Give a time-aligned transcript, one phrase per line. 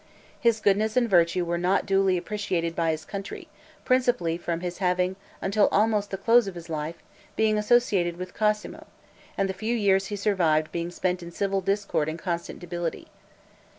[0.39, 3.47] His goodness and virtue were not duly appreciated by his country,
[3.85, 7.03] principally from his having, until almost the close of his life,
[7.35, 8.87] been associated with Cosmo,
[9.37, 13.09] and the few years he survived being spent in civil discord and constant debility.